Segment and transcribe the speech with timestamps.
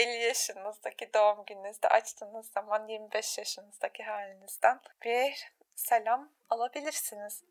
[0.00, 7.44] 50 yaşınızdaki doğum gününüzde açtığınız zaman 25 yaşınızdaki halinizden bir selam alabilirsiniz.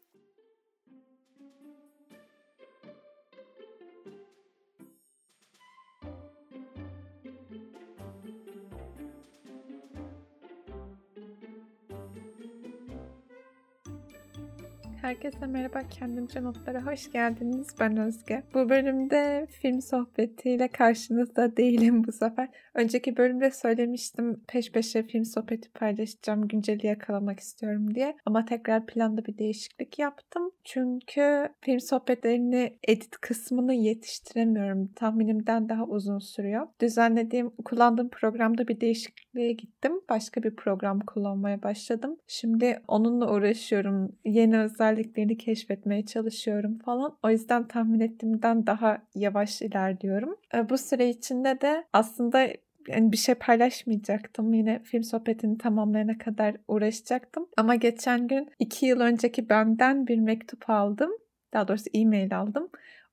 [15.10, 17.68] Herkese merhaba, kendimce notlara hoş geldiniz.
[17.80, 18.44] Ben Özge.
[18.54, 22.50] Bu bölümde film sohbetiyle karşınızda değilim bu sefer.
[22.74, 28.18] Önceki bölümde söylemiştim peş peşe film sohbeti paylaşacağım, günceli yakalamak istiyorum diye.
[28.26, 30.52] Ama tekrar planda bir değişiklik yaptım.
[30.64, 34.88] Çünkü film sohbetlerini edit kısmını yetiştiremiyorum.
[34.88, 36.68] Tahminimden daha uzun sürüyor.
[36.82, 39.94] Düzenlediğim, kullandığım programda bir değişikliğe gittim.
[40.10, 42.18] Başka bir program kullanmaya başladım.
[42.28, 44.16] Şimdi onunla uğraşıyorum.
[44.26, 47.18] Yeni özel özelliklerini keşfetmeye çalışıyorum falan.
[47.24, 50.36] O yüzden tahmin ettiğimden daha yavaş ilerliyorum.
[50.54, 52.48] E, bu süre içinde de aslında
[52.88, 54.54] yani bir şey paylaşmayacaktım.
[54.54, 57.48] Yine film sohbetini tamamlayana kadar uğraşacaktım.
[57.58, 61.12] Ama geçen gün iki yıl önceki benden bir mektup aldım.
[61.54, 62.70] Daha doğrusu e-mail aldım.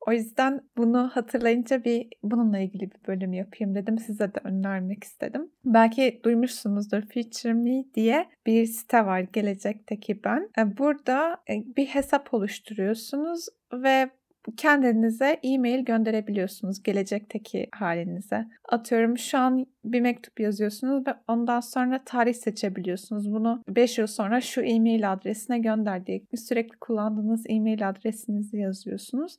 [0.07, 3.99] O yüzden bunu hatırlayınca bir bununla ilgili bir bölüm yapayım dedim.
[3.99, 5.51] Size de önermek istedim.
[5.65, 10.51] Belki duymuşsunuzdur Feature Me diye bir site var gelecekteki ben.
[10.59, 14.11] E, burada e, bir hesap oluşturuyorsunuz ve
[14.57, 18.47] kendinize e-mail gönderebiliyorsunuz gelecekteki halinize.
[18.69, 23.33] Atıyorum şu an bir mektup yazıyorsunuz ve ondan sonra tarih seçebiliyorsunuz.
[23.33, 29.39] Bunu 5 yıl sonra şu e-mail adresine gönder diye sürekli kullandığınız e-mail adresinizi yazıyorsunuz.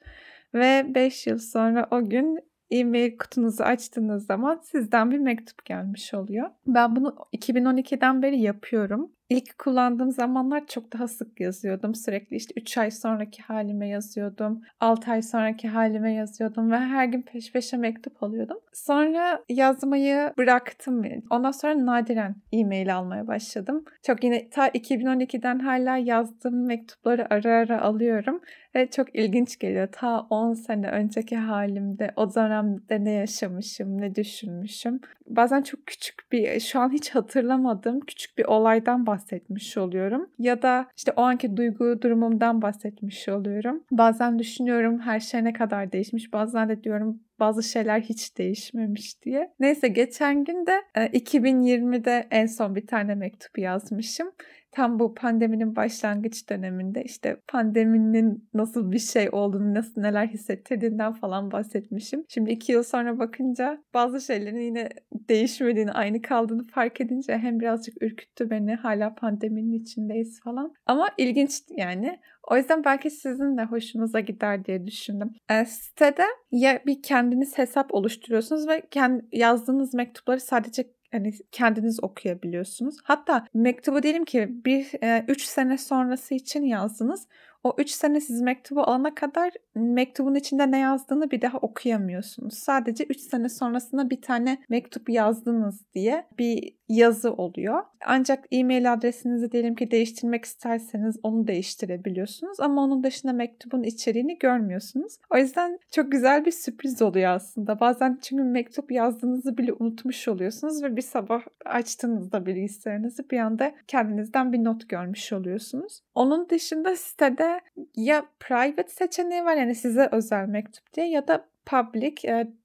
[0.53, 2.39] Ve 5 yıl sonra o gün
[2.71, 6.49] e-mail kutunuzu açtığınız zaman sizden bir mektup gelmiş oluyor.
[6.67, 9.11] Ben bunu 2012'den beri yapıyorum.
[9.29, 11.95] İlk kullandığım zamanlar çok daha sık yazıyordum.
[11.95, 14.61] Sürekli işte 3 ay sonraki halime yazıyordum.
[14.79, 18.57] 6 ay sonraki halime yazıyordum ve her gün peş peşe mektup alıyordum.
[18.73, 21.03] Sonra yazmayı bıraktım.
[21.29, 23.85] Ondan sonra nadiren e-mail almaya başladım.
[24.03, 28.41] Çok yine ta 2012'den hala yazdığım mektupları ara ara alıyorum.
[28.75, 29.87] Ve çok ilginç geliyor.
[29.91, 34.99] Ta 10 sene önceki halimde o dönemde ne yaşamışım, ne düşünmüşüm.
[35.27, 40.29] Bazen çok küçük bir, şu an hiç hatırlamadığım küçük bir olaydan bahsediyorum bahsetmiş oluyorum.
[40.39, 43.83] Ya da işte o anki duygu durumumdan bahsetmiş oluyorum.
[43.91, 46.33] Bazen düşünüyorum her şey ne kadar değişmiş.
[46.33, 49.53] Bazen de diyorum bazı şeyler hiç değişmemiş diye.
[49.59, 54.31] Neyse geçen gün de 2020'de en son bir tane mektup yazmışım
[54.71, 61.51] tam bu pandeminin başlangıç döneminde işte pandeminin nasıl bir şey olduğunu, nasıl neler hissettirdiğinden falan
[61.51, 62.25] bahsetmişim.
[62.29, 64.89] Şimdi iki yıl sonra bakınca bazı şeylerin yine
[65.29, 68.75] değişmediğini, aynı kaldığını fark edince hem birazcık ürküttü beni.
[68.75, 70.73] Hala pandeminin içindeyiz falan.
[70.85, 72.19] Ama ilginç yani.
[72.47, 75.31] O yüzden belki sizin de hoşunuza gider diye düşündüm.
[75.49, 82.97] E, sitede ya bir kendiniz hesap oluşturuyorsunuz ve kendi yazdığınız mektupları sadece hani kendiniz okuyabiliyorsunuz.
[83.03, 84.85] Hatta mektubu diyelim ki bir
[85.27, 87.27] 3 e, sene sonrası için yazdınız.
[87.63, 92.53] O 3 sene siz mektubu alana kadar mektubun içinde ne yazdığını bir daha okuyamıyorsunuz.
[92.53, 97.83] Sadece 3 sene sonrasında bir tane mektup yazdınız diye bir yazı oluyor.
[98.05, 105.17] Ancak e-mail adresinizi diyelim ki değiştirmek isterseniz onu değiştirebiliyorsunuz ama onun dışında mektubun içeriğini görmüyorsunuz.
[105.33, 107.79] O yüzden çok güzel bir sürpriz oluyor aslında.
[107.79, 114.53] Bazen çünkü mektup yazdığınızı bile unutmuş oluyorsunuz ve bir sabah açtığınızda bilgisayarınızı bir anda kendinizden
[114.53, 116.01] bir not görmüş oluyorsunuz.
[116.15, 117.46] Onun dışında sitede
[117.95, 122.15] ya private seçeneği var yani size özel mektup diye ya da public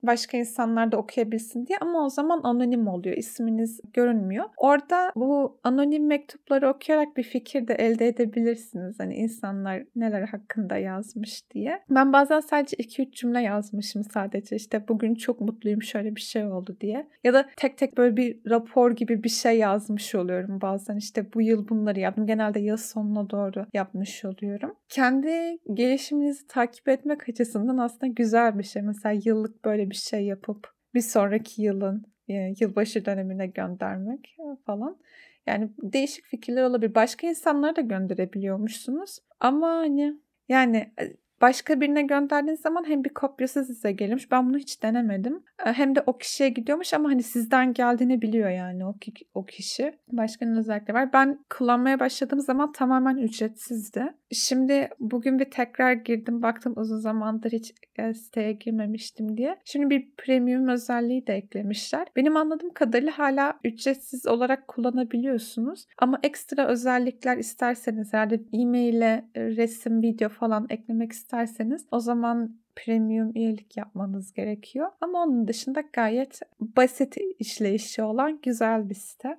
[0.03, 3.17] başka insanlar da okuyabilsin diye ama o zaman anonim oluyor.
[3.17, 4.45] isminiz görünmüyor.
[4.57, 9.01] Orada bu anonim mektupları okuyarak bir fikir de elde edebilirsiniz.
[9.01, 11.83] Hani insanlar neler hakkında yazmış diye.
[11.91, 14.57] Ben bazen sadece 2-3 cümle yazmışım sadece.
[14.57, 17.07] işte bugün çok mutluyum şöyle bir şey oldu diye.
[17.25, 20.97] Ya da tek tek böyle bir rapor gibi bir şey yazmış oluyorum bazen.
[20.97, 22.27] işte bu yıl bunları yaptım.
[22.27, 24.75] Genelde yıl sonuna doğru yapmış oluyorum.
[24.93, 30.73] Kendi gelişiminizi takip etmek açısından aslında güzel bir şey mesela yıllık böyle bir şey yapıp
[30.95, 34.99] bir sonraki yılın e, yılbaşı dönemine göndermek e, falan.
[35.47, 36.95] Yani değişik fikirler olabilir.
[36.95, 39.19] Başka insanlara da gönderebiliyormuşsunuz.
[39.41, 40.15] Ama hani
[40.49, 44.31] yani e, başka birine gönderdiğiniz zaman hem bir kopyası size gelmiş.
[44.31, 45.43] Ben bunu hiç denemedim.
[45.57, 48.95] Hem de o kişiye gidiyormuş ama hani sizden geldiğini biliyor yani o,
[49.35, 49.99] o kişi.
[50.13, 51.13] Başka ne özellikle var?
[51.13, 54.15] Ben kullanmaya başladığım zaman tamamen ücretsizdi.
[54.33, 59.57] Şimdi bugün bir tekrar girdim baktım uzun zamandır hiç e, siteye girmemiştim diye.
[59.65, 62.09] Şimdi bir premium özelliği de eklemişler.
[62.17, 65.87] Benim anladığım kadarıyla hala ücretsiz olarak kullanabiliyorsunuz.
[65.99, 73.77] Ama ekstra özellikler isterseniz yani e-mail'e resim, video falan eklemek isterseniz o zaman premium üyelik
[73.77, 74.89] yapmanız gerekiyor.
[75.01, 79.39] Ama onun dışında gayet basit işleyişi olan güzel bir site.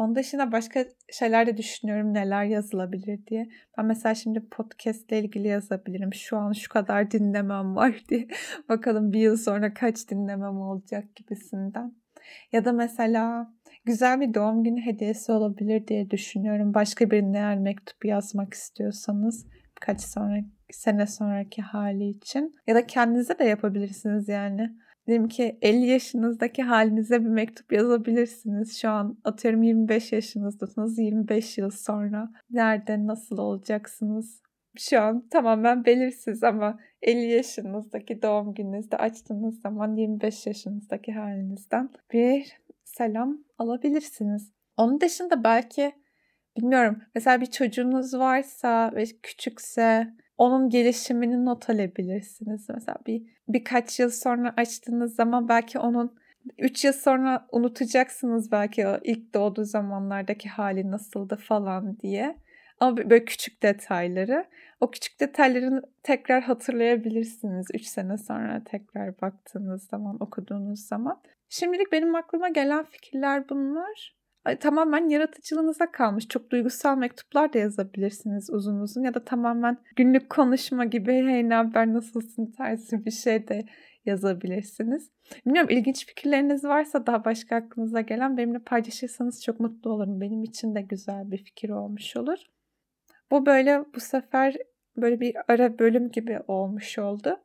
[0.00, 3.48] Onun dışında başka şeyler de düşünüyorum neler yazılabilir diye.
[3.78, 6.14] Ben mesela şimdi podcast ile ilgili yazabilirim.
[6.14, 8.28] Şu an şu kadar dinlemem var diye.
[8.68, 11.94] Bakalım bir yıl sonra kaç dinlemem olacak gibisinden.
[12.52, 13.54] Ya da mesela
[13.84, 16.74] güzel bir doğum günü hediyesi olabilir diye düşünüyorum.
[16.74, 19.46] Başka birine eğer mektup yazmak istiyorsanız
[19.80, 24.70] kaç sonra sene sonraki hali için ya da kendinize de yapabilirsiniz yani.
[25.10, 28.80] Diyelim ki 50 yaşınızdaki halinize bir mektup yazabilirsiniz.
[28.80, 30.98] Şu an atıyorum 25 yaşınızdasınız.
[30.98, 34.42] 25 yıl sonra nerede nasıl olacaksınız?
[34.78, 42.60] Şu an tamamen belirsiz ama 50 yaşınızdaki doğum gününüzde açtığınız zaman 25 yaşınızdaki halinizden bir
[42.84, 44.52] selam alabilirsiniz.
[44.76, 45.92] Onun dışında belki
[46.56, 52.68] bilmiyorum mesela bir çocuğunuz varsa ve küçükse onun gelişimini not alabilirsiniz.
[52.68, 56.16] Mesela bir birkaç yıl sonra açtığınız zaman belki onun
[56.58, 62.36] 3 yıl sonra unutacaksınız belki o ilk doğduğu zamanlardaki hali nasıldı falan diye.
[62.80, 64.44] Ama böyle küçük detayları.
[64.80, 71.20] O küçük detayları tekrar hatırlayabilirsiniz 3 sene sonra tekrar baktığınız zaman, okuduğunuz zaman.
[71.48, 74.19] Şimdilik benim aklıma gelen fikirler bunlar
[74.60, 76.28] tamamen yaratıcılığınıza kalmış.
[76.28, 81.54] Çok duygusal mektuplar da yazabilirsiniz uzun uzun ya da tamamen günlük konuşma gibi hey ne
[81.54, 83.64] haber nasılsın tarzı bir şey de
[84.04, 85.10] yazabilirsiniz.
[85.46, 90.20] Bilmiyorum ilginç fikirleriniz varsa daha başka aklınıza gelen benimle paylaşırsanız çok mutlu olurum.
[90.20, 92.38] Benim için de güzel bir fikir olmuş olur.
[93.30, 94.56] Bu böyle bu sefer
[94.96, 97.40] böyle bir ara bölüm gibi olmuş oldu.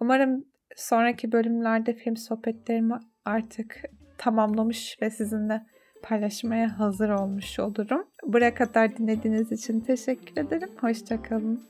[0.00, 0.44] Umarım
[0.76, 2.94] sonraki bölümlerde film sohbetlerimi
[3.24, 3.82] artık
[4.18, 5.66] tamamlamış ve sizinle
[6.02, 8.04] paylaşmaya hazır olmuş olurum.
[8.26, 10.70] Buraya kadar dinlediğiniz için teşekkür ederim.
[10.80, 11.60] Hoşçakalın.